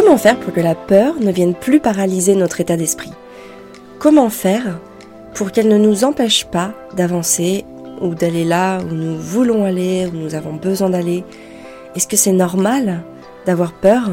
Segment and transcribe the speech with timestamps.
[0.00, 3.10] Comment faire pour que la peur ne vienne plus paralyser notre état d'esprit?
[3.98, 4.78] Comment faire
[5.34, 7.64] pour qu'elle ne nous empêche pas d'avancer
[8.00, 11.24] ou d'aller là où nous voulons aller, où nous avons besoin d'aller?
[11.96, 13.02] Est-ce que c'est normal
[13.44, 14.10] d'avoir peur?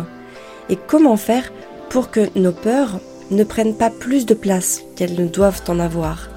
[0.70, 1.54] Et comment faire
[1.90, 3.00] pour que nos peurs
[3.30, 6.30] ne prennent pas plus de place qu'elles ne doivent en avoir?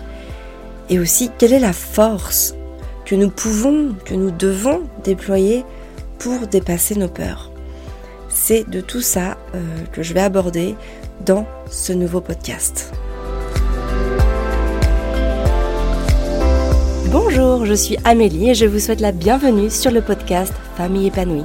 [0.90, 2.54] Et aussi, quelle est la force
[3.06, 5.64] que nous pouvons, que nous devons déployer
[6.18, 7.47] pour dépasser nos peurs?
[8.40, 9.58] C'est de tout ça euh,
[9.92, 10.76] que je vais aborder
[11.26, 12.94] dans ce nouveau podcast.
[17.10, 21.44] Bonjour, je suis Amélie et je vous souhaite la bienvenue sur le podcast Famille épanouie,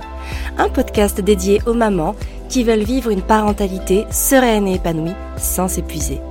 [0.59, 2.15] un podcast dédié aux mamans
[2.47, 6.21] qui veulent vivre une parentalité sereine et épanouie sans s'épuiser.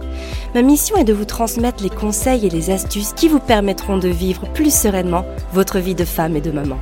[0.54, 4.08] Ma mission est de vous transmettre les conseils et les astuces qui vous permettront de
[4.08, 6.78] vivre plus sereinement votre vie de femme et de maman.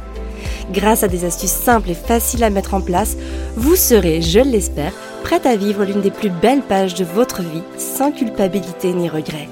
[0.73, 3.17] Grâce à des astuces simples et faciles à mettre en place,
[3.57, 4.93] vous serez, je l'espère,
[5.25, 9.49] prête à vivre l'une des plus belles pages de votre vie sans culpabilité ni regret.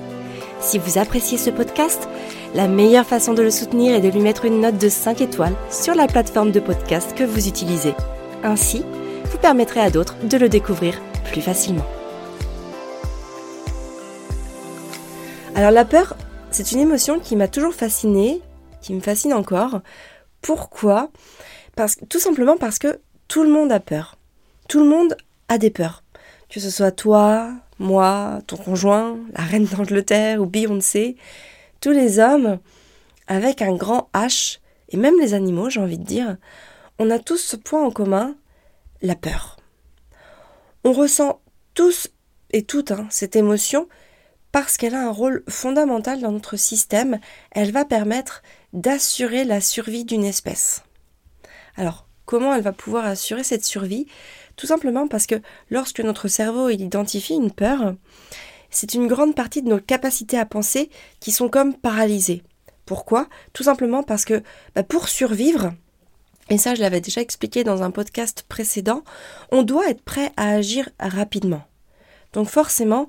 [0.60, 2.08] Si vous appréciez ce podcast,
[2.54, 5.54] la meilleure façon de le soutenir est de lui mettre une note de 5 étoiles
[5.70, 7.94] sur la plateforme de podcast que vous utilisez.
[8.44, 8.84] Ainsi,
[9.24, 11.00] vous permettrez à d'autres de le découvrir
[11.30, 11.86] plus facilement.
[15.54, 16.16] Alors la peur,
[16.52, 18.40] c'est une émotion qui m'a toujours fascinée,
[18.80, 19.80] qui me fascine encore.
[20.42, 21.10] Pourquoi?
[21.76, 24.16] Parce, Tout simplement parce que tout le monde a peur.
[24.68, 25.16] Tout le monde
[25.48, 26.02] a des peurs.
[26.48, 31.16] Que ce soit toi, moi, ton conjoint, la reine d'Angleterre ou Beyoncé,
[31.80, 32.58] tous les hommes,
[33.26, 34.58] avec un grand H,
[34.90, 36.36] et même les animaux, j'ai envie de dire,
[36.98, 38.34] on a tous ce point en commun,
[39.02, 39.56] la peur.
[40.84, 41.40] On ressent
[41.74, 42.08] tous
[42.50, 43.88] et toutes hein, cette émotion
[44.52, 48.42] parce qu'elle a un rôle fondamental dans notre système, elle va permettre
[48.72, 50.82] d'assurer la survie d'une espèce.
[51.76, 54.06] Alors, comment elle va pouvoir assurer cette survie?
[54.56, 57.94] Tout simplement parce que lorsque notre cerveau identifie une peur,
[58.70, 60.90] c'est une grande partie de nos capacités à penser
[61.20, 62.42] qui sont comme paralysées.
[62.84, 63.28] Pourquoi?
[63.52, 64.42] Tout simplement parce que
[64.74, 65.72] bah, pour survivre,
[66.50, 69.04] et ça je l'avais déjà expliqué dans un podcast précédent,
[69.52, 71.62] on doit être prêt à agir rapidement.
[72.32, 73.08] Donc forcément,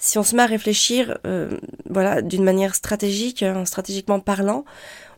[0.00, 1.56] si on se met à réfléchir euh,
[1.88, 4.64] voilà, d'une manière stratégique, hein, stratégiquement parlant,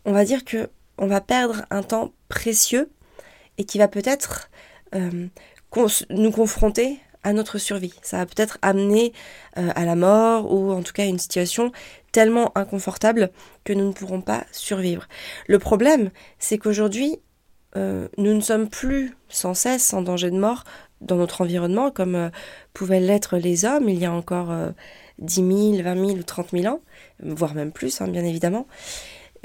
[0.04, 2.91] on va dire que on va perdre un temps précieux
[3.59, 4.50] et qui va peut-être
[4.94, 5.28] euh,
[6.10, 7.94] nous confronter à notre survie.
[8.03, 9.12] Ça va peut-être amener
[9.56, 11.71] euh, à la mort ou en tout cas à une situation
[12.10, 13.31] tellement inconfortable
[13.65, 15.06] que nous ne pourrons pas survivre.
[15.47, 17.19] Le problème, c'est qu'aujourd'hui,
[17.75, 20.65] nous ne sommes plus sans cesse en danger de mort
[21.02, 22.30] dans notre environnement comme euh,
[22.72, 24.50] pouvaient l'être les hommes il y a encore
[25.18, 26.80] 10 000, 20 000 ou 30 000 ans,
[27.22, 28.66] voire même plus, hein, bien évidemment.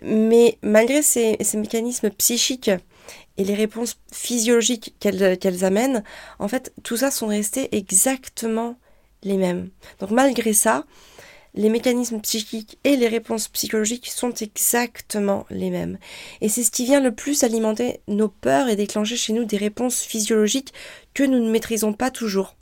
[0.03, 2.72] Mais malgré ces, ces mécanismes psychiques
[3.38, 6.03] et les réponses physiologiques qu'elles amènent,
[6.40, 8.75] en fait, tout ça sont restés exactement
[9.23, 9.69] les mêmes.
[10.00, 10.85] Donc malgré ça,
[11.57, 15.97] les mécanismes psychiques et les réponses psychologiques sont exactement les mêmes.
[16.40, 19.57] Et c'est ce qui vient le plus alimenter nos peurs et déclencher chez nous des
[19.57, 20.73] réponses physiologiques
[21.13, 22.56] que nous ne maîtrisons pas toujours.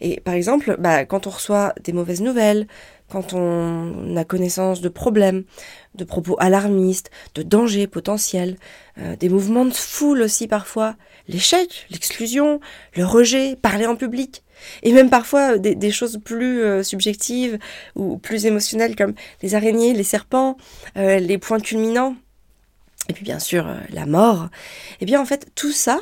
[0.00, 2.66] Et par exemple, bah, quand on reçoit des mauvaises nouvelles,
[3.10, 5.44] quand on a connaissance de problèmes,
[5.94, 8.56] de propos alarmistes, de dangers potentiels,
[8.98, 10.96] euh, des mouvements de foule aussi parfois,
[11.28, 12.60] l'échec, l'exclusion,
[12.96, 14.43] le rejet, parler en public,
[14.82, 17.58] et même parfois des, choses plus euh, subjectives
[17.94, 20.56] ou plus émotionnelles comme les araignées, les serpents,
[20.96, 22.16] euh, les points culminants,
[23.08, 26.00] et puis bien sûr la mort, et eh bien en fait tout ça,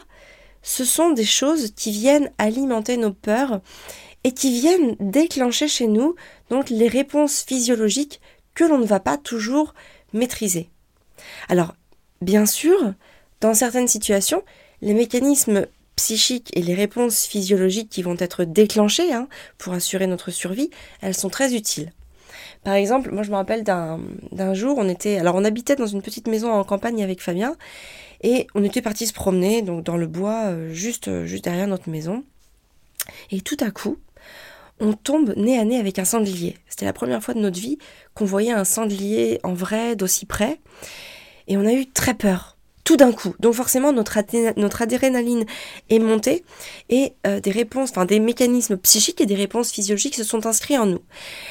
[0.62, 3.60] ce sont des choses qui viennent alimenter nos peurs
[4.24, 6.14] et qui viennent déclencher chez nous
[6.50, 8.20] donc les réponses physiologiques
[8.54, 9.74] que l'on ne va pas toujours
[10.12, 10.68] maîtriser.
[11.48, 11.74] Alors,
[12.20, 12.94] bien sûr,
[13.40, 14.42] dans certaines situations,
[14.80, 15.66] les mécanismes
[16.02, 20.68] psychiques et les réponses physiologiques qui vont être déclenchées hein, pour assurer notre survie,
[21.00, 21.92] elles sont très utiles.
[22.64, 26.02] Par exemple, moi je me rappelle d'un jour, on était, alors on habitait dans une
[26.02, 27.54] petite maison en campagne avec Fabien,
[28.20, 31.88] et on était parti se promener donc dans le bois euh, juste, juste derrière notre
[31.88, 32.24] maison.
[33.30, 33.98] Et tout à coup,
[34.80, 36.56] on tombe nez à nez avec un sanglier.
[36.68, 37.78] C'était la première fois de notre vie
[38.14, 40.58] qu'on voyait un sanglier en vrai d'aussi près.
[41.46, 42.51] Et on a eu très peur,
[42.84, 43.34] tout d'un coup.
[43.38, 45.44] Donc forcément, notre, adrénaline
[45.88, 46.44] est montée
[46.88, 50.78] et euh, des réponses, enfin des mécanismes psychiques et des réponses physiologiques se sont inscrits
[50.78, 51.02] en nous.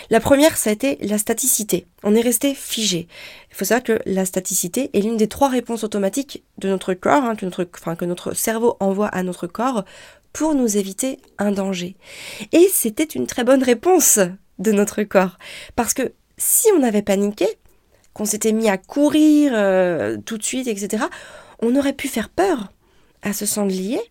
[0.10, 1.88] La première, ça a été la staticité.
[2.04, 3.07] On est resté figé.
[3.51, 7.24] Il faut savoir que la staticité est l'une des trois réponses automatiques de notre corps,
[7.24, 9.86] hein, que notre cerveau envoie à notre corps
[10.34, 11.95] pour nous éviter un danger.
[12.51, 14.19] Et c'était une très bonne réponse
[14.60, 15.38] de notre corps.
[15.75, 17.48] Parce que si on avait paniqué,
[18.13, 21.06] qu'on s'était mis à courir euh, tout de suite, etc.,
[21.62, 22.72] on aurait pu faire peur
[23.22, 24.02] à ce sanglier.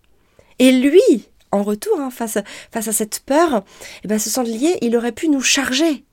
[0.59, 3.65] Et lui, en retour, hein, face, à, cette peur,
[4.05, 6.05] eh ben, ce sanglier, il aurait pu nous charger.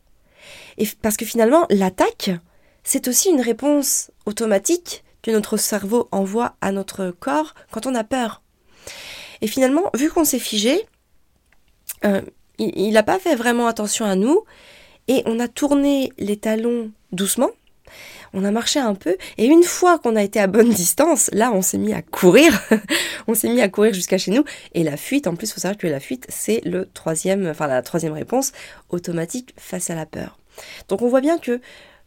[0.78, 2.32] Et parce que finalement, l'attaque,
[2.84, 8.04] c'est aussi une réponse automatique que notre cerveau envoie à notre corps quand on a
[8.04, 8.42] peur.
[9.42, 10.88] Et finalement, vu qu'on s'est figé,
[12.06, 12.22] euh,
[12.58, 14.44] il n'a pas fait vraiment attention à nous,
[15.08, 17.52] et on a tourné les talons doucement,
[18.38, 21.52] on a marché un peu, et une fois qu'on a été à bonne distance, là
[21.52, 22.62] on s'est mis à courir,
[23.28, 24.44] on s'est mis à courir jusqu'à chez nous,
[24.76, 26.88] et la fuite, en plus il faut savoir que la fuite c'est le
[27.68, 28.52] la troisième réponse
[28.90, 30.38] automatique face à la peur.
[30.88, 31.60] Donc on voit bien que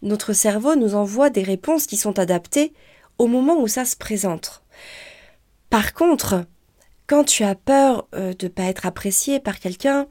[0.03, 2.73] notre cerveau nous envoie des réponses qui sont adaptées
[3.19, 4.63] au moment où ça se présente.
[5.69, 6.45] Par contre,
[7.11, 10.07] quand tu as peur euh, de ne pas être apprécié par quelqu'un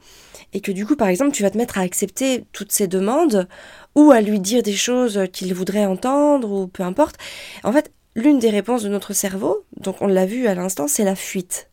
[0.52, 3.48] et que du coup, par exemple, tu vas te mettre à accepter toutes ses demandes
[3.94, 7.16] ou à lui dire des choses qu'il voudrait entendre ou peu importe,
[7.64, 11.04] en fait, l'une des réponses de notre cerveau, donc on l'a vu à l'instant, c'est
[11.04, 11.70] la fuite.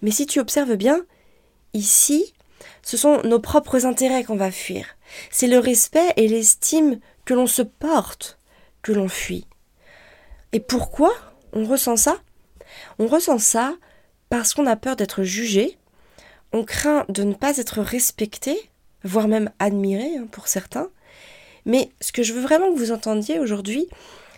[0.00, 1.04] Mais si tu observes bien,
[1.74, 2.32] ici,
[2.82, 4.86] ce sont nos propres intérêts qu'on va fuir.
[5.32, 8.38] C'est le respect et l'estime que l'on se porte
[8.82, 9.48] que l'on fuit.
[10.52, 11.12] Et pourquoi
[11.52, 12.18] on ressent ça?
[13.00, 13.74] On ressent ça
[14.30, 15.76] parce qu'on a peur d'être jugé,
[16.52, 18.70] on craint de ne pas être respecté,
[19.04, 20.88] voire même admiré hein, pour certains.
[21.66, 23.88] Mais ce que je veux vraiment que vous entendiez aujourd'hui,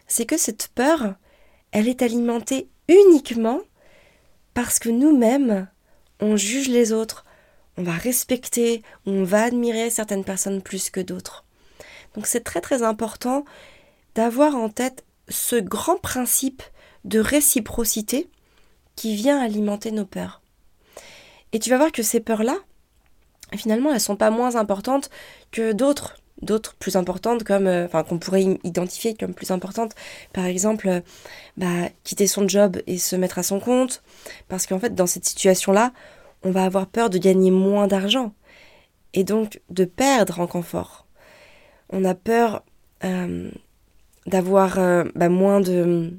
[0.09, 1.15] c'est que cette peur,
[1.71, 3.61] elle est alimentée uniquement
[4.55, 5.69] parce que nous-mêmes,
[6.21, 7.25] on juge les autres,
[7.77, 11.45] on va respecter, on va admirer certaines personnes plus que d'autres.
[12.15, 13.45] Donc c'est très très important
[14.15, 16.63] d'avoir en tête ce grand principe
[17.05, 18.29] de réciprocité
[18.97, 20.43] qui vient alimenter nos peurs.
[21.53, 22.57] Et tu vas voir que ces peurs-là,
[23.55, 25.11] finalement, elles sont pas moins importantes
[25.51, 29.95] que d'autres, d'autres plus importantes comme, euh, qu'on pourrait identifier comme plus importantes.
[30.33, 31.01] Par exemple, euh,
[31.57, 34.03] bah, quitter son job et se mettre à son compte,
[34.49, 35.93] parce qu'en fait, dans cette situation-là,
[36.43, 38.33] on va avoir peur de gagner moins d'argent
[39.15, 41.07] et donc de perdre en confort.
[41.91, 42.65] On a peur
[43.05, 43.51] euh,
[44.27, 44.79] d'avoir
[45.15, 46.15] bah, moins de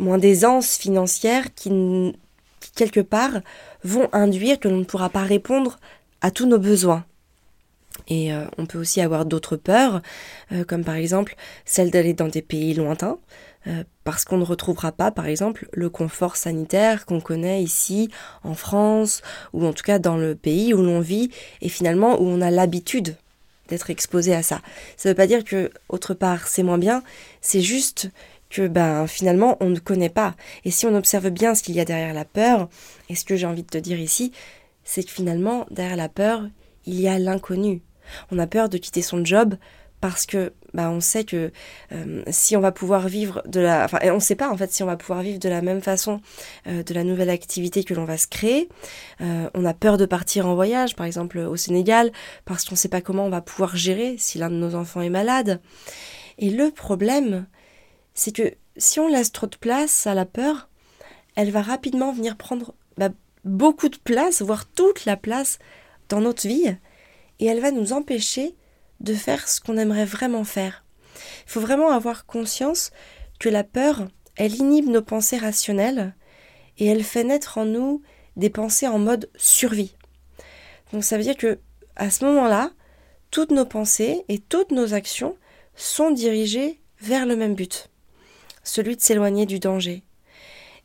[0.00, 2.14] moins d'aisance financière qui,
[2.74, 3.40] quelque part,
[3.84, 5.78] vont induire que l'on ne pourra pas répondre
[6.20, 7.04] à tous nos besoins.
[8.08, 10.02] Et euh, on peut aussi avoir d'autres peurs,
[10.52, 13.18] euh, comme par exemple celle d'aller dans des pays lointains,
[13.66, 18.10] euh, parce qu'on ne retrouvera pas, par exemple, le confort sanitaire qu'on connaît ici,
[18.42, 21.30] en France, ou en tout cas dans le pays où l'on vit,
[21.60, 23.16] et finalement où on a l'habitude
[23.68, 24.60] d'être exposé à ça.
[24.96, 27.02] Ça ne veut pas dire que autre part c'est moins bien,
[27.40, 28.10] c'est juste
[28.50, 30.34] que ben finalement on ne connaît pas.
[30.64, 32.68] Et si on observe bien ce qu'il y a derrière la peur,
[33.08, 34.32] et ce que j'ai envie de te dire ici,
[34.84, 36.42] c'est que finalement derrière la peur,
[36.86, 37.82] il y a l'inconnu.
[38.30, 39.54] On a peur de quitter son job
[40.00, 41.52] parce que bah, on sait que
[41.92, 44.82] euh, si on va pouvoir vivre de la enfin on sait pas en fait si
[44.82, 46.20] on va pouvoir vivre de la même façon
[46.66, 48.68] euh, de la nouvelle activité que l'on va se créer
[49.20, 52.12] euh, on a peur de partir en voyage par exemple au Sénégal
[52.44, 55.02] parce qu'on ne sait pas comment on va pouvoir gérer si l'un de nos enfants
[55.02, 55.60] est malade
[56.38, 57.46] et le problème
[58.20, 60.68] c'est que si on laisse trop de place à la peur,
[61.36, 63.08] elle va rapidement venir prendre bah,
[63.46, 65.58] beaucoup de place, voire toute la place
[66.10, 66.76] dans notre vie,
[67.38, 68.54] et elle va nous empêcher
[69.00, 70.84] de faire ce qu'on aimerait vraiment faire.
[71.46, 72.90] Il faut vraiment avoir conscience
[73.38, 74.06] que la peur,
[74.36, 76.14] elle inhibe nos pensées rationnelles
[76.76, 78.02] et elle fait naître en nous
[78.36, 79.96] des pensées en mode survie.
[80.92, 81.58] Donc ça veut dire que
[81.96, 82.70] à ce moment-là,
[83.30, 85.38] toutes nos pensées et toutes nos actions
[85.74, 87.90] sont dirigées vers le même but
[88.70, 90.02] celui de s'éloigner du danger.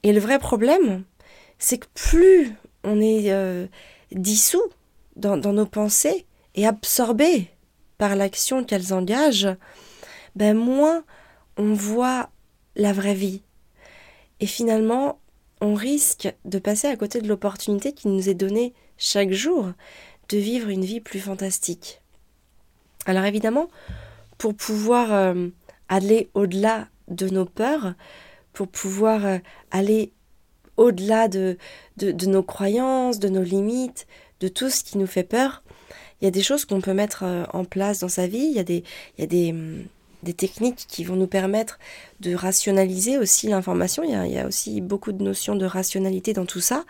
[0.03, 1.03] Et le vrai problème,
[1.59, 3.67] c'est que plus on est euh,
[4.11, 4.63] dissous
[5.15, 6.25] dans, nos pensées
[6.55, 7.49] et absorbé
[7.97, 9.55] par l'action qu'elles engagent,
[10.35, 11.03] ben moins
[11.57, 12.29] on voit
[12.75, 13.41] la vraie vie.
[14.41, 15.19] Et finalement,
[15.61, 19.71] on risque de passer à côté de l'opportunité qui nous est donnée chaque jour
[20.29, 22.01] de vivre une vie plus fantastique.
[23.05, 23.69] Alors évidemment,
[24.37, 25.47] pour pouvoir euh,
[25.87, 27.93] aller au-delà de nos peurs
[28.53, 29.37] pour pouvoir euh,
[29.71, 30.11] aller
[30.77, 31.57] au-delà de,
[31.97, 34.07] de, nos croyances, de nos limites,
[34.39, 35.63] de tout ce qui nous fait peur.
[36.21, 38.53] Il y a des choses qu'on peut mettre euh, en place dans sa vie, il
[38.55, 38.83] y a des,
[39.17, 39.85] il y a des, hum,
[40.23, 41.79] des techniques qui vont nous permettre
[42.19, 44.03] de rationaliser aussi l'information.
[44.03, 46.83] Il, il, y a aussi beaucoup de notions de rationalité dans tout ça.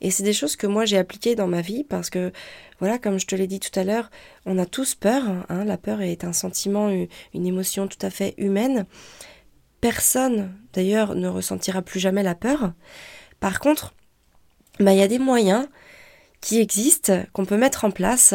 [0.00, 2.32] Et c'est des choses que moi j'ai appliquées dans ma vie parce que,
[2.78, 4.10] voilà, comme je te l'ai dit tout à l'heure,
[4.46, 5.22] on a tous peur.
[5.48, 5.64] Hein.
[5.64, 8.86] la peur est un sentiment, une émotion tout à fait humaine.
[9.80, 12.72] Personne, d'ailleurs, ne ressentira plus jamais la peur.
[13.40, 13.94] Par contre,
[14.78, 15.68] bah, il y a des moyens
[16.40, 18.34] qui existent, qu'on peut mettre en place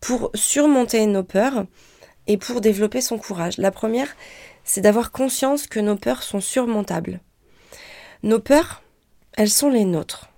[0.00, 1.66] pour surmonter nos peurs
[2.26, 3.58] et pour développer son courage.
[3.58, 4.14] La première,
[4.64, 7.20] c'est d'avoir conscience que nos peurs sont surmontables.
[8.22, 8.82] Nos peurs,
[9.36, 10.30] elles sont les nôtres.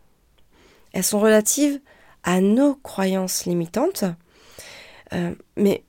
[0.93, 1.81] elles sont relatives
[2.25, 4.05] à nos croyances limitantes,
[5.13, 5.85] euh, mais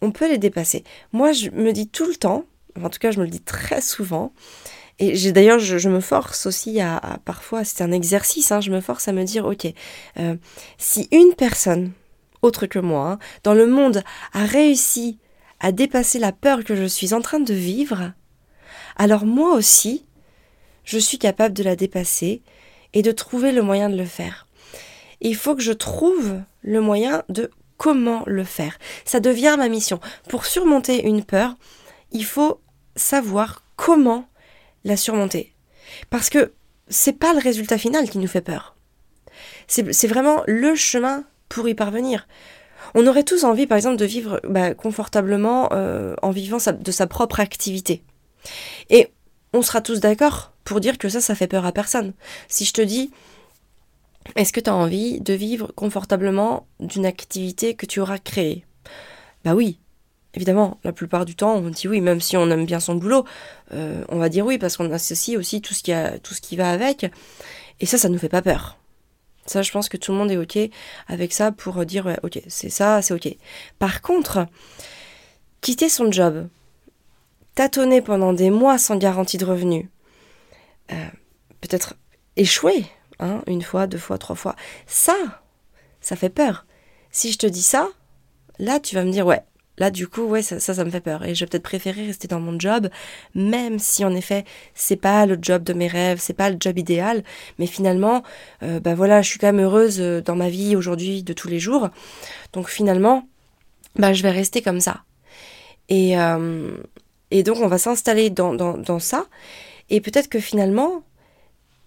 [0.00, 0.84] on peut les dépasser.
[1.12, 2.44] Moi, je me dis tout le temps,
[2.80, 4.32] en tout cas, je me le dis très souvent,
[4.98, 8.80] et j'ai d'ailleurs, je, me force aussi à, parfois, c'est un exercice, hein, je me
[8.80, 9.66] force à me dire, ok,
[10.18, 10.36] euh,
[10.78, 11.92] si une personne
[12.42, 14.02] autre que moi hein, dans le monde
[14.32, 15.18] a réussi
[15.60, 18.12] à dépasser la peur que je suis en train de vivre,
[18.96, 20.06] alors moi aussi,
[20.84, 22.42] je suis capable de la dépasser
[22.92, 24.46] et de trouver le moyen de le faire.
[25.20, 28.78] Il faut que je trouve le moyen de comment le faire.
[29.04, 30.00] Ça devient ma mission.
[30.28, 31.56] Pour surmonter une peur,
[32.12, 32.60] il faut
[32.96, 34.26] savoir comment
[34.84, 35.52] la surmonter.
[36.10, 36.52] Parce que
[36.88, 38.76] c'est pas le résultat final qui nous fait peur.
[39.66, 42.26] C'est vraiment le chemin pour y parvenir.
[42.94, 47.06] On aurait tous envie, par exemple, de vivre bah, confortablement euh, en vivant de sa
[47.06, 48.02] propre activité.
[48.90, 49.08] Et
[49.52, 52.12] on sera tous d'accord pour dire que ça, ça fait peur à personne.
[52.48, 53.10] Si je te dis,
[54.36, 58.64] est-ce que tu as envie de vivre confortablement d'une activité que tu auras créée?
[59.44, 59.78] Bah oui,
[60.34, 63.24] évidemment, la plupart du temps, on dit oui, même si on aime bien son boulot,
[63.72, 66.40] euh, on va dire oui parce qu'on associe aussi tout ce, qui a, tout ce
[66.40, 67.10] qui va avec.
[67.80, 68.78] Et ça, ça ne nous fait pas peur.
[69.46, 70.58] Ça, je pense que tout le monde est OK
[71.08, 73.36] avec ça pour dire ouais, OK, c'est ça, c'est OK.
[73.78, 74.46] Par contre,
[75.60, 76.48] quitter son job,
[77.54, 79.86] tâtonner pendant des mois sans garantie de revenus,
[80.92, 81.08] euh,
[81.60, 81.94] peut-être
[82.36, 82.86] échouer,
[83.18, 85.16] hein, une fois, deux fois, trois fois, ça,
[86.00, 86.66] ça fait peur.
[87.10, 87.88] Si je te dis ça,
[88.58, 89.42] là, tu vas me dire ouais,
[89.82, 91.24] Là, du coup, ouais, ça, ça, me fait peur.
[91.24, 92.88] Et je vais peut-être préférer rester dans mon job,
[93.34, 94.44] même si en effet,
[94.76, 97.24] c'est pas le job de mes rêves, c'est pas le job idéal.
[97.58, 98.22] Mais finalement,
[98.62, 101.48] euh, bah voilà, je suis quand même heureuse euh, dans ma vie aujourd'hui, de tous
[101.48, 101.88] les jours.
[102.52, 103.26] Donc finalement,
[103.96, 105.02] bah, je vais rester comme ça.
[105.88, 106.76] Et, euh,
[107.32, 109.26] et donc, on va s'installer dans, dans, ça.
[109.90, 111.02] Et peut-être que finalement,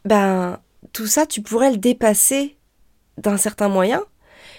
[0.03, 0.59] ben,
[0.91, 2.57] tout ça, tu pourrais le dépasser
[3.17, 4.03] d'un certain moyen.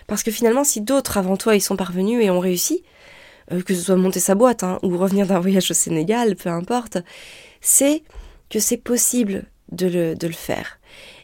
[0.06, 2.82] Parce que finalement, si d'autres avant toi, ils sont parvenus et ont réussi,
[3.52, 6.48] euh, que ce soit monter sa boîte hein, ou revenir d'un voyage au Sénégal, peu
[6.48, 6.98] importe,
[7.60, 8.02] c'est
[8.50, 10.78] que c'est possible de le, faire.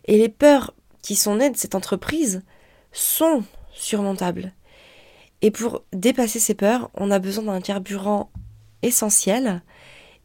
[0.07, 2.43] Et les peurs qui sont nées de cette entreprise
[2.93, 4.52] sont surmontables.
[5.41, 8.31] Et pour dépasser ces peurs, on a besoin d'un carburant
[8.83, 9.62] essentiel.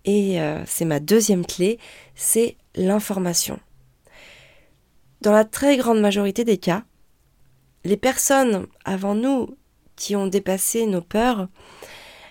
[0.06, 1.80] Et euh, c'est ma deuxième clé,
[2.16, 3.60] c'est l'information.
[5.22, 6.84] Dans la très grande majorité des cas,
[7.84, 9.58] les personnes avant nous
[9.96, 11.48] qui ont dépassé nos peurs,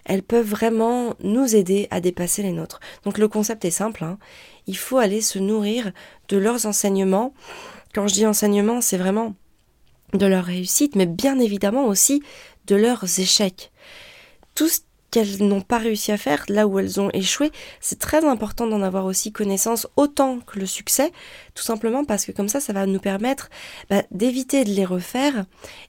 [0.07, 2.81] elles peuvent vraiment nous aider à dépasser les nôtres.
[3.05, 4.19] Donc le concept est simple, hein.
[4.67, 5.93] il faut aller se nourrir
[6.29, 7.35] de leurs enseignements.
[7.95, 9.35] Quand je dis enseignement, c'est vraiment
[10.15, 12.23] de leur réussite, mais bien évidemment aussi
[12.67, 13.73] de leurs échecs.
[14.55, 14.69] Tout
[15.11, 18.83] qu'elles n'ont pas réussi à faire, là où elles ont échoué, c'est très important d'en
[18.83, 21.13] avoir aussi connaissance autant que le succès,
[21.55, 23.49] tout simplement parce que comme ça, ça va nous permettre
[23.89, 25.45] bah, d'éviter de les refaire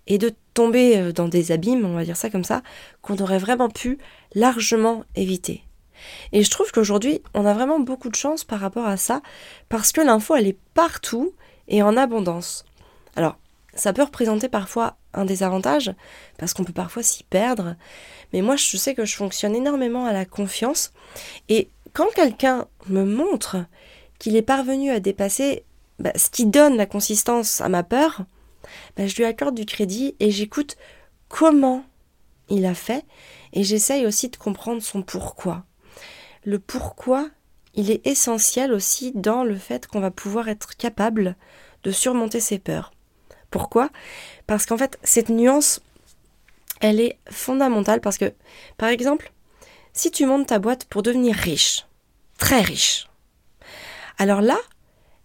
[0.08, 2.62] et de tomber euh, dans des abîmes, on va dire ça comme ça,
[3.02, 3.98] qu'on aurait vraiment pu
[4.36, 5.64] largement éviter.
[6.32, 9.22] Et je trouve qu'aujourd'hui, on a vraiment beaucoup de chance par rapport à ça,
[9.70, 11.34] parce que l'info, elle est partout
[11.68, 12.66] et en abondance.
[13.16, 13.38] Alors,
[13.74, 15.94] ça peut représenter parfois un désavantage,
[16.38, 17.76] parce qu'on peut parfois s'y perdre,
[18.34, 20.94] mais moi je sais que je fonctionne énormément à la confiance,
[21.50, 23.66] et quand quelqu'un me montre
[24.20, 25.64] qu'il est parvenu à dépasser
[26.00, 28.26] bah, ce qui donne la consistance à ma peur,
[28.96, 30.78] bah, je lui accorde du crédit et j'écoute
[31.28, 31.84] comment
[32.50, 33.06] il a fait,
[33.54, 35.64] et j'essaye aussi de comprendre son pourquoi.
[36.46, 37.30] Le pourquoi,
[37.74, 41.36] il est essentiel aussi dans le fait qu'on va pouvoir être capable
[41.84, 42.92] de surmonter ses peurs.
[43.52, 43.90] Pourquoi?
[44.46, 45.80] Parce qu'en fait, cette nuance,
[46.82, 48.34] elle est fondamentale parce que,
[48.78, 49.32] par exemple,
[49.94, 51.86] si tu montes ta boîte pour devenir riche,
[52.38, 53.08] très riche,
[54.18, 54.58] alors là,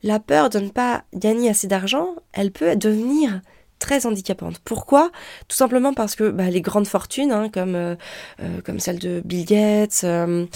[0.03, 3.41] la peur de ne pas gagner assez d'argent, elle peut devenir
[3.83, 4.61] très handicapante.
[4.65, 5.11] Pourquoi?
[5.49, 7.97] Tout simplement parce que bah, les grandes fortunes, hein, comme, euh,
[8.41, 10.47] euh, comme celle de Bill Gates, euh,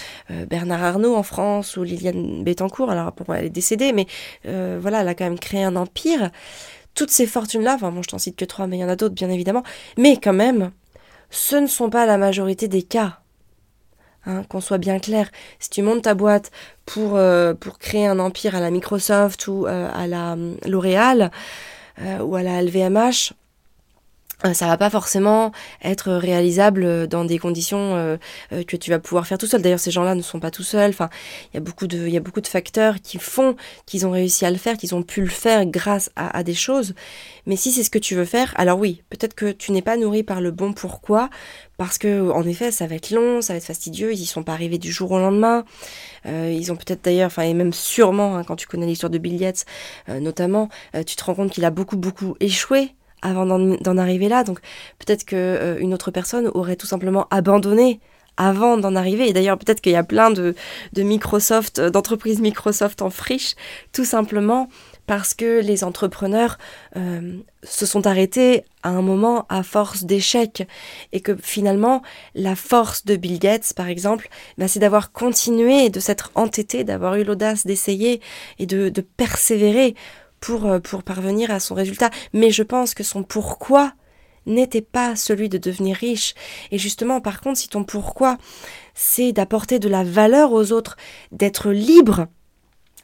[0.49, 4.07] Bernard Arnault en France ou Liliane Bettencourt, alors pour elle est décédée, mais
[4.45, 6.31] voilà, elle a quand même créé un empire
[6.97, 8.97] toutes ces fortunes-là, enfin bon, je t'en cite que trois, mais il y en a
[8.97, 9.63] d'autres, bien évidemment,
[9.97, 10.73] mais quand même,
[11.31, 13.21] ce ne sont pas la majorité des cas.
[14.29, 16.51] Hein, qu'on soit bien clair, si tu montes ta boîte
[16.85, 21.31] pour, euh, créer un empire à la Microsoft ou euh, à la hum, L'Oréal
[22.01, 23.35] euh, ou à la LVMH,
[24.53, 25.51] ça va pas forcément
[25.83, 28.17] être réalisable dans des conditions euh,
[28.53, 29.63] euh, que tu vas pouvoir faire tout seul.
[29.63, 30.91] D'ailleurs, ces gens-là ne sont pas tout seuls.
[30.91, 31.09] Enfin,
[31.53, 34.11] il y a beaucoup de, il y a beaucoup de facteurs qui font qu'ils ont
[34.11, 36.95] réussi à le faire, qu'ils ont pu le faire grâce à, des choses.
[37.47, 39.97] Mais si c'est ce que tu veux faire, alors oui, peut-être que tu n'es pas
[39.97, 41.31] nourri par le bon pourquoi,
[41.79, 44.13] parce que en effet, ça va être long, ça va être fastidieux.
[44.13, 45.65] Ils y sont pas arrivés du jour au lendemain.
[46.27, 49.39] ils ont peut-être d'ailleurs, enfin et même sûrement, hein, quand tu connais l'histoire de Bill
[49.39, 49.65] Gates,
[50.09, 50.69] notamment,
[51.07, 54.45] tu te rends compte qu'il a beaucoup beaucoup échoué avant d'en arriver là.
[54.45, 54.61] Donc
[54.99, 58.01] peut-être qu'une euh, une autre personne aurait tout simplement abandonné
[58.37, 59.29] avant d'en arriver.
[59.29, 60.55] Et d'ailleurs, peut-être qu'il y a plein de,
[60.97, 63.55] Microsoft, euh, d'entreprises Microsoft en friche,
[63.93, 64.69] tout simplement
[65.07, 66.59] parce que les entrepreneurs
[66.97, 70.67] euh, se sont arrêtés à un moment à force d'échecs
[71.13, 72.03] et que finalement
[72.35, 77.15] la force de Bill Gates par exemple bah, c'est d'avoir continué de s'être entêté d'avoir
[77.15, 78.21] eu l'audace d'essayer
[78.59, 79.95] et de persévérer
[80.47, 82.11] pour, euh, pour parvenir à son résultat.
[82.33, 83.95] Mais je pense que son pourquoi
[84.47, 86.35] n'était pas celui de devenir riche.
[86.71, 88.39] Et justement, par contre, si ton pourquoi,
[88.95, 90.97] c'est d'apporter de la valeur aux autres,
[91.33, 92.29] d'être libre,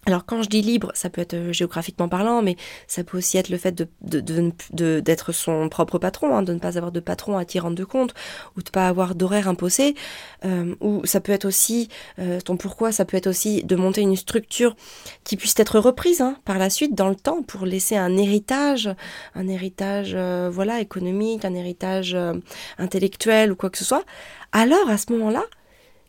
[0.05, 2.57] alors quand je dis libre, ça peut être euh, géographiquement parlant, mais
[2.89, 6.91] ça peut aussi être le fait d'être son propre patron, hein, de ne pas avoir
[6.91, 8.13] de patron à rendre de compte,
[8.57, 9.95] ou de pas avoir d'horaire imposé,
[10.45, 14.01] euh, ou ça peut être aussi, euh, ton pourquoi, ça peut être aussi de monter
[14.01, 14.75] une structure
[15.23, 18.91] qui puisse être reprise hein, par la suite dans le temps pour laisser un héritage,
[19.37, 20.17] un héritage
[20.51, 22.17] voilà économique, un héritage
[22.79, 24.05] intellectuel ou quoi que ce soit.
[24.51, 25.45] Alors à ce moment-là,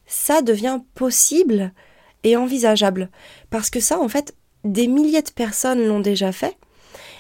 [0.08, 1.72] ça devient possible
[2.24, 3.10] et envisageable.
[3.50, 6.58] Parce que ça, en fait, des milliers de personnes l'ont déjà fait.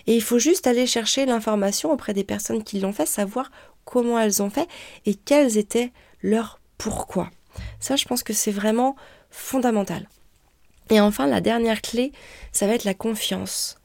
[0.08, 3.52] Et il faut juste aller chercher l'information auprès des personnes qui l'ont fait, savoir
[3.86, 4.68] comment elles ont fait
[5.06, 5.92] et quels étaient
[6.22, 7.30] leurs pourquoi.
[7.80, 8.96] Ça, je pense que c'est vraiment
[9.30, 10.08] fondamental.
[10.90, 12.12] Et enfin, la dernière clé,
[12.52, 13.78] ça va être la confiance.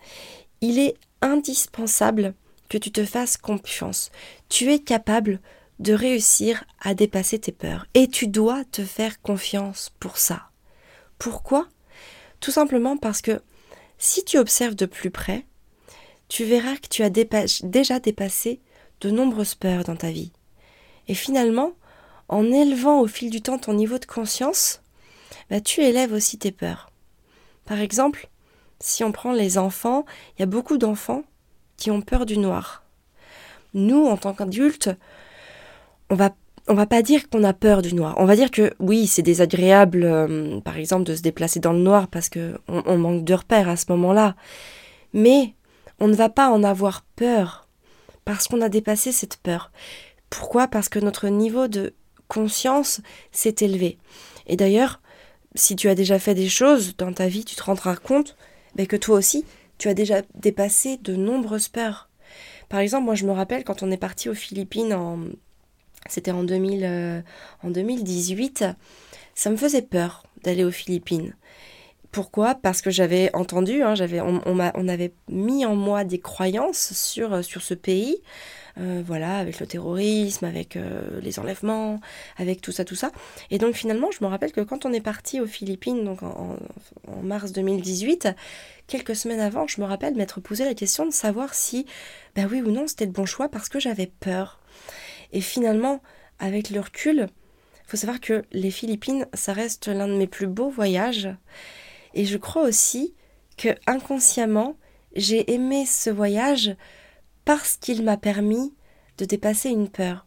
[0.60, 2.34] Il est indispensable
[2.68, 4.10] que tu te fasses confiance.
[4.48, 5.40] Tu es capable
[5.78, 7.86] de réussir à dépasser tes peurs.
[7.94, 10.50] Et tu dois te faire confiance pour ça.
[11.18, 11.68] Pourquoi?
[12.40, 13.40] Tout simplement parce que
[13.98, 15.44] si tu observes de plus près,
[16.28, 18.60] tu verras que tu as déjà dépassé
[19.00, 20.32] de nombreuses peurs dans ta vie.
[21.08, 21.72] Et finalement,
[22.28, 24.82] en élevant au fil du temps ton niveau de conscience,
[25.50, 26.90] bah, tu élèves aussi tes peurs.
[27.64, 28.28] Par exemple,
[28.80, 30.04] si on prend les enfants,
[30.36, 31.24] il y a beaucoup d'enfants
[31.76, 32.84] qui ont peur du noir.
[33.74, 34.90] Nous, en tant qu'adultes,
[36.10, 36.34] on va
[36.68, 38.14] on va pas dire qu'on a peur du noir.
[38.18, 41.78] On va dire que oui, c'est désagréable, euh, par exemple, de se déplacer dans le
[41.78, 44.36] noir parce que on, manque de repères à ce moment-là.
[45.12, 45.54] Mais
[45.98, 47.68] on ne va pas en avoir peur
[48.24, 49.72] parce qu'on a dépassé cette peur.
[50.30, 50.68] Pourquoi?
[50.68, 51.94] Parce que notre niveau de
[52.28, 53.00] conscience
[53.32, 53.98] s'est élevé.
[54.46, 55.00] Et d'ailleurs,
[55.54, 58.36] si tu as déjà fait des choses dans ta vie, tu te rendras compte
[58.74, 59.46] ben, que toi aussi,
[59.78, 62.10] tu as déjà dépassé de nombreuses peurs.
[62.68, 65.20] Par exemple, moi je me rappelle quand on est parti aux Philippines en
[66.08, 67.20] c'était en, 2000, euh,
[67.62, 68.64] en 2018.
[69.34, 71.34] Ça me faisait peur d'aller aux Philippines.
[72.10, 72.54] Pourquoi?
[72.54, 73.94] Parce que j'avais entendu, hein,
[74.24, 78.22] on, on, avait mis en moi des croyances sur, euh, sur ce pays,
[78.78, 80.78] euh, voilà, avec le terrorisme, avec
[81.20, 82.00] les enlèvements,
[82.38, 83.12] avec tout ça, tout ça.
[83.50, 86.56] Et donc finalement, je me rappelle que quand on est parti aux Philippines, donc en,
[87.06, 88.28] en mars 2018,
[88.86, 91.84] quelques semaines avant, je me rappelle m'être posé la question de savoir si,
[92.34, 94.58] ben oui ou non, c'était le bon choix parce que j'avais peur.
[95.32, 96.00] Et finalement,
[96.38, 97.28] avec le recul,
[97.88, 101.28] faut savoir que les Philippines, ça reste l'un de mes plus beaux voyages.
[102.12, 103.14] Et je crois aussi
[103.56, 104.76] que inconsciemment,
[105.16, 106.76] j'ai aimé ce voyage
[107.46, 108.74] parce qu'il m'a permis
[109.16, 110.26] de dépasser une peur.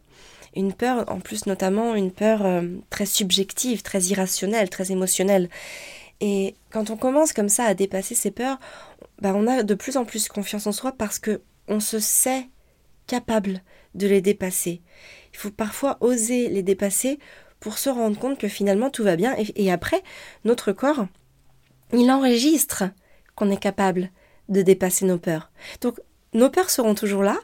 [0.56, 5.48] Une peur, en plus notamment une peur euh, très subjective, très irrationnelle, très émotionnelle.
[6.20, 8.58] Et quand on commence comme ça à dépasser ces peurs,
[9.20, 12.48] bah on a de plus en plus confiance en soi parce que on se sait
[13.06, 13.62] capable
[13.94, 14.82] de les dépasser.
[15.32, 17.18] Il faut parfois oser les dépasser
[17.60, 20.02] pour se rendre compte que finalement tout va bien et, après,
[20.44, 21.06] notre corps,
[21.92, 22.84] il enregistre
[23.34, 24.10] qu'on est capable
[24.48, 25.50] de dépasser nos peurs.
[25.80, 26.00] Donc
[26.34, 27.38] nos peurs seront toujours là,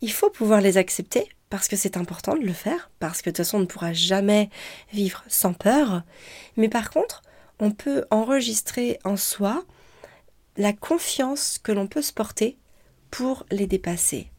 [0.00, 3.36] il faut pouvoir les accepter parce que c'est important de le faire, parce que de
[3.36, 4.50] toute façon on ne pourra jamais
[4.92, 6.02] vivre sans peur,
[6.56, 7.22] mais par contre,
[7.60, 9.62] on peut enregistrer en soi
[10.56, 12.58] la confiance que l'on peut se porter
[13.10, 14.31] pour les dépasser.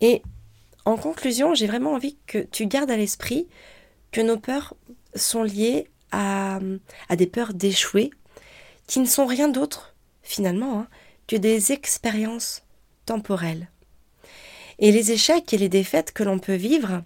[0.00, 0.22] Et
[0.84, 3.48] en conclusion, j'ai vraiment envie que tu gardes à l'esprit
[4.10, 4.74] que nos peurs
[5.14, 6.60] sont liées à,
[7.16, 8.10] des peurs d'échouer,
[8.86, 10.88] qui ne sont rien d'autre, finalement, hein,
[11.26, 12.62] que des expériences
[13.04, 13.68] temporelles.
[14.78, 17.02] Et les échecs et les défaites que l'on peut vivre,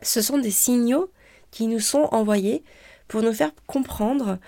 [0.00, 1.10] ce sont des signaux
[1.50, 2.62] qui nous sont envoyés
[3.08, 4.38] pour nous faire comprendre,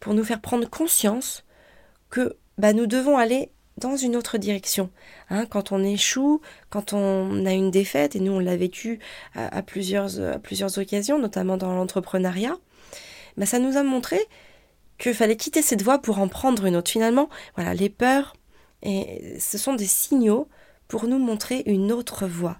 [0.00, 1.44] pour nous faire prendre conscience
[2.08, 4.90] que bah, nous devons aller dans une autre direction.
[5.30, 8.98] Hein, quand on échoue, quand on a une défaite, et nous on l'a vécu
[9.34, 12.56] à, plusieurs, à plusieurs occasions, notamment dans l'entrepreneuriat,
[13.36, 14.18] bah, ça nous a montré
[14.98, 16.90] qu'il fallait quitter cette voie pour en prendre une autre.
[16.90, 18.34] Finalement, voilà, les peurs,
[18.82, 20.48] et ce sont des signaux
[20.88, 22.58] pour nous montrer une autre voie.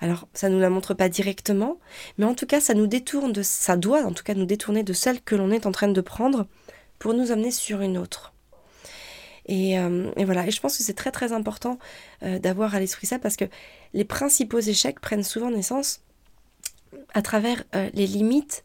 [0.00, 1.78] Alors, ça ne nous la montre pas directement,
[2.18, 4.82] mais en tout cas, ça nous détourne de, ça doit en tout cas nous détourner
[4.82, 6.46] de celle que l'on est en train de prendre
[6.98, 8.32] pour nous amener sur une autre.
[9.48, 11.78] Et, euh, voilà, et je pense que c'est très très important
[12.22, 13.46] euh, d'avoir à l'esprit ça parce que
[13.94, 16.02] les principaux échecs prennent souvent naissance
[17.14, 18.64] à travers euh, les limites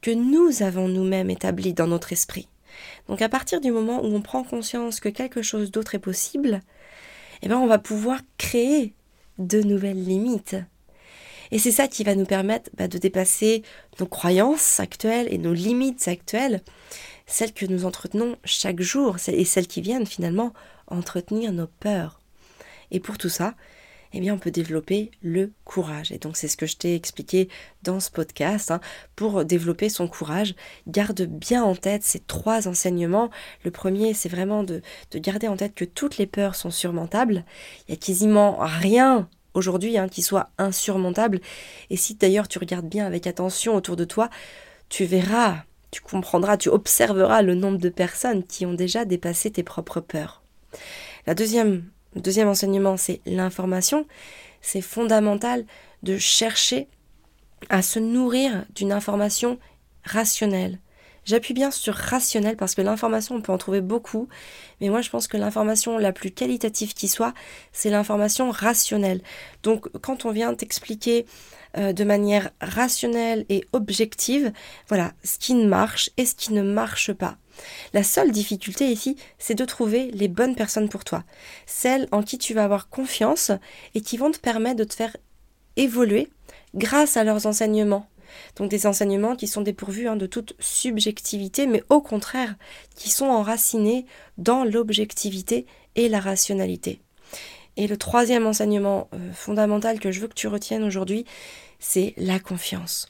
[0.00, 2.48] que nous avons nous-mêmes établies dans notre esprit.
[3.08, 6.60] Donc à partir du moment où on prend conscience que quelque chose d'autre est possible,
[7.42, 8.94] eh bien on va pouvoir créer
[9.38, 10.56] de nouvelles limites.
[11.50, 13.62] Et c'est ça qui va nous permettre bah, de dépasser
[14.00, 16.62] nos croyances actuelles et nos limites actuelles,
[17.26, 20.52] celles que nous entretenons chaque jour et celles qui viennent finalement
[20.86, 22.20] entretenir nos peurs.
[22.90, 23.54] Et pour tout ça,
[24.12, 26.12] eh bien, on peut développer le courage.
[26.12, 27.48] Et donc, c'est ce que je t'ai expliqué
[27.82, 28.70] dans ce podcast.
[28.70, 28.80] Hein.
[29.14, 30.54] Pour développer son courage,
[30.86, 33.30] garde bien en tête ces trois enseignements.
[33.64, 34.80] Le premier, c'est vraiment de,
[35.14, 37.44] garder en tête que toutes les peurs sont surmontables.
[37.80, 41.40] Il n'y a quasiment rien aujourd'hui hein, qui soit insurmontable.
[41.90, 44.30] Et si d'ailleurs tu regardes bien avec attention autour de toi,
[44.88, 45.64] tu verras,
[45.96, 50.42] tu comprendras, tu observeras le nombre de personnes qui ont déjà dépassé tes propres peurs.
[51.26, 54.06] La deuxième le deuxième enseignement, c'est l'information.
[54.62, 55.64] C'est fondamental
[56.02, 56.88] de chercher
[57.68, 59.58] à se nourrir d'une information
[60.02, 60.78] rationnelle.
[61.24, 64.28] J'appuie bien sur rationnel parce que l'information, on peut en trouver beaucoup,
[64.80, 67.34] mais moi je pense que l'information la plus qualitative qui soit,
[67.72, 69.20] c'est l'information rationnelle.
[69.62, 71.26] Donc quand on vient t'expliquer
[71.76, 74.52] euh, de manière rationnelle et objective,
[74.88, 77.36] voilà, ce qui marche et ce qui ne marche pas.
[77.92, 81.24] La seule difficulté ici, c'est de trouver les bonnes personnes pour toi,
[81.66, 83.50] celles en qui tu vas avoir confiance
[83.94, 85.16] et qui vont te permettre de te faire
[85.76, 86.28] évoluer
[86.74, 88.08] grâce à leurs enseignements.
[88.56, 92.54] Donc des enseignements qui sont dépourvus hein, de toute subjectivité, mais au contraire,
[92.94, 94.06] qui sont enracinés
[94.38, 97.00] dans l'objectivité et la rationalité.
[97.76, 101.26] Et le troisième enseignement euh, fondamental que je veux que tu retiennes aujourd'hui,
[101.78, 103.08] c'est la confiance.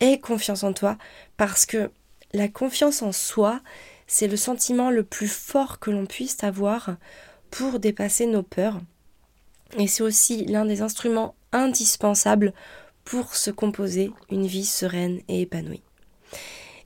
[0.00, 0.96] Aie confiance en toi
[1.36, 1.90] parce que
[2.32, 3.60] la confiance en soi,
[4.06, 6.96] c'est le sentiment le plus fort que l'on puisse avoir
[7.50, 8.80] pour dépasser nos peurs.
[9.78, 12.52] Et c'est aussi l'un des instruments indispensables
[13.04, 15.82] pour se composer une vie sereine et épanouie.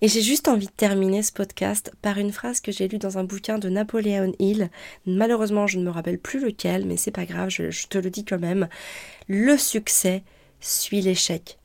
[0.00, 3.16] Et j'ai juste envie de terminer ce podcast par une phrase que j'ai lue dans
[3.16, 4.70] un bouquin de Napoléon Hill.
[5.06, 8.10] Malheureusement, je ne me rappelle plus lequel, mais c'est pas grave, je, je te le
[8.10, 8.68] dis quand même.
[9.28, 10.22] Le succès
[10.64, 11.58] suit l'échec.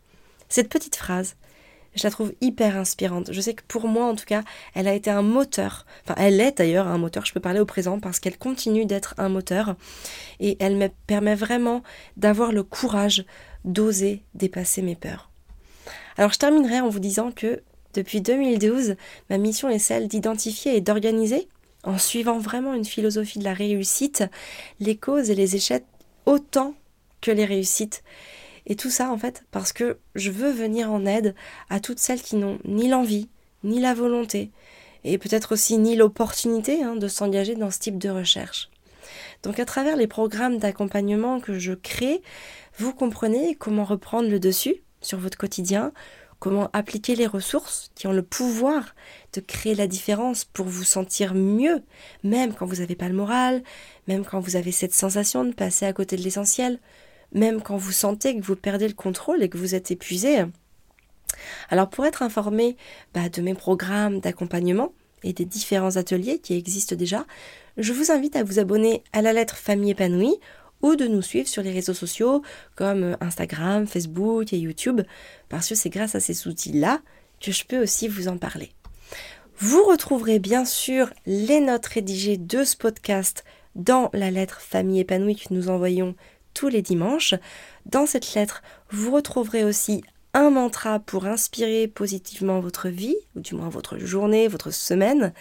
[0.50, 1.36] Cette petite phrase,
[1.96, 3.32] je la trouve hyper inspirante.
[3.32, 5.86] Je sais que pour moi, en tout cas, elle a été un moteur.
[6.04, 9.16] Enfin, elle est d'ailleurs un moteur, je peux parler au présent, parce qu'elle continue d'être
[9.18, 9.76] un moteur.
[10.40, 11.84] Et elle me permet vraiment
[12.18, 13.26] d'avoir le courage
[13.66, 15.30] d'oser dépasser mes peurs.
[16.18, 17.62] Alors, je terminerai en vous disant que
[17.94, 18.96] depuis 2012,
[19.30, 21.48] ma mission est celle d'identifier et d'organiser,
[21.84, 24.24] en suivant vraiment une philosophie de la réussite,
[24.80, 25.86] les causes et les échecs
[26.26, 26.76] autant
[27.22, 28.04] que les réussites.
[28.70, 31.36] Et tout ça, en fait, parce que je veux venir en aide
[31.70, 33.28] à toutes celles qui n'ont ni l'envie,
[33.64, 34.52] ni la volonté,
[35.04, 38.70] et peut-être aussi ni l'opportunité hein, de s'engager dans ce type de recherche.
[39.44, 42.22] Donc à travers les programmes d'accompagnement que je crée,
[42.78, 45.92] vous comprenez comment reprendre le dessus sur votre quotidien,
[46.40, 48.96] comment appliquer les ressources qui ont le pouvoir
[49.34, 51.82] de créer la différence pour vous sentir mieux,
[52.24, 53.64] même quand vous n'avez pas le moral,
[54.08, 56.80] même quand vous avez cette sensation de passer à côté de l'essentiel,
[57.34, 60.44] même quand vous sentez que vous perdez le contrôle et que vous êtes épuisé.
[61.70, 62.76] Alors pour être informé
[63.14, 67.26] bah, de mes programmes d'accompagnement et des différents ateliers qui existent déjà,
[67.78, 70.40] je vous invite à vous abonner à la lettre Famille épanouie
[70.82, 72.42] ou de nous suivre sur les réseaux sociaux
[72.76, 75.02] comme Instagram, Facebook et YouTube,
[75.50, 77.02] parce que c'est grâce à ces outils-là
[77.42, 78.72] que je peux aussi vous en parler.
[79.58, 83.44] Vous retrouverez bien sûr les notes rédigées de ce podcast
[83.76, 86.16] dans la lettre Famille épanouie que nous envoyons
[86.54, 87.36] tous les dimanches.
[87.86, 93.56] Dans cette lettre, vous retrouverez aussi un mantra pour inspirer positivement votre vie, ou du
[93.56, 95.34] moins votre journée, votre semaine.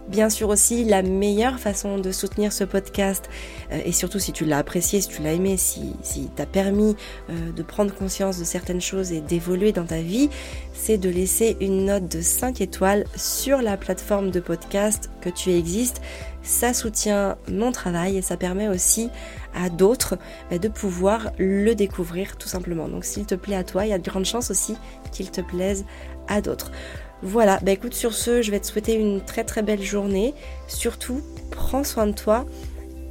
[0.09, 3.29] Bien sûr aussi, la meilleure façon de soutenir ce podcast,
[3.71, 6.95] euh, et surtout si tu l'as apprécié, si tu l'as aimé, si, si t'as permis
[7.29, 10.31] euh, de prendre conscience de certaines choses et d'évoluer dans ta vie,
[10.73, 15.51] c'est de laisser une note de 5 étoiles sur la plateforme de podcast que tu
[15.51, 16.01] existes.
[16.41, 19.11] Ça soutient mon travail et ça permet aussi
[19.53, 20.17] à d'autres
[20.49, 22.87] bah, de pouvoir le découvrir tout simplement.
[22.87, 24.75] Donc s'il te plaît à toi, il y a de grandes chances aussi
[25.11, 25.85] qu'il te plaise
[26.27, 26.71] à d'autres.
[27.21, 30.33] Voilà, bah écoute, sur ce, je vais te souhaiter une très très belle journée.
[30.67, 32.45] Surtout, prends soin de toi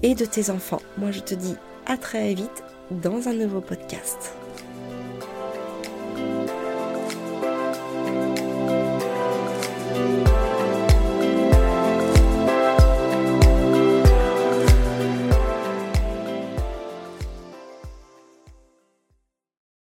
[0.02, 0.80] et de tes enfants.
[0.96, 4.32] Moi, je te dis à très vite dans un nouveau podcast.